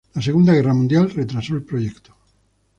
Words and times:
La 0.15 0.21
segunda 0.23 0.53
guerra 0.53 0.73
mundial 0.73 1.11
retrasó 1.11 1.53
el 1.53 1.61
proyecto. 1.63 2.15